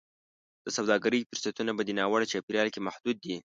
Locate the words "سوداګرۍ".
0.77-1.21